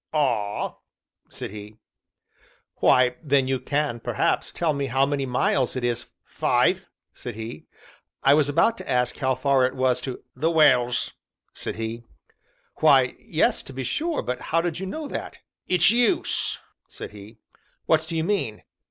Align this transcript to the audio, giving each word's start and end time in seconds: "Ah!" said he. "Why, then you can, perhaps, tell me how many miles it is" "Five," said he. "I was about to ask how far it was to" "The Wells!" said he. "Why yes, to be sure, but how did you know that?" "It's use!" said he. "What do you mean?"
"Ah!" 0.15 0.77
said 1.29 1.51
he. 1.51 1.75
"Why, 2.77 3.17
then 3.21 3.47
you 3.47 3.59
can, 3.59 3.99
perhaps, 3.99 4.51
tell 4.51 4.73
me 4.73 4.87
how 4.87 5.05
many 5.05 5.27
miles 5.27 5.75
it 5.75 5.83
is" 5.83 6.07
"Five," 6.25 6.87
said 7.13 7.35
he. 7.35 7.67
"I 8.23 8.33
was 8.33 8.49
about 8.49 8.79
to 8.79 8.89
ask 8.89 9.15
how 9.17 9.35
far 9.35 9.63
it 9.63 9.75
was 9.75 10.01
to" 10.01 10.23
"The 10.43 10.49
Wells!" 10.49 11.11
said 11.53 11.75
he. 11.75 12.01
"Why 12.77 13.15
yes, 13.19 13.61
to 13.61 13.73
be 13.73 13.83
sure, 13.83 14.23
but 14.23 14.41
how 14.41 14.59
did 14.59 14.79
you 14.79 14.87
know 14.87 15.07
that?" 15.07 15.37
"It's 15.67 15.91
use!" 15.91 16.57
said 16.87 17.11
he. 17.11 17.37
"What 17.85 18.07
do 18.07 18.17
you 18.17 18.23
mean?" 18.23 18.63